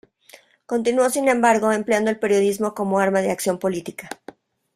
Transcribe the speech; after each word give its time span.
Continuó, 0.65 1.07
sin 1.11 1.29
embargo, 1.29 1.71
empleando 1.71 2.09
el 2.09 2.17
periodismo 2.17 2.73
como 2.73 2.97
arma 2.97 3.21
de 3.21 3.29
acción 3.29 3.59
política. 3.59 4.09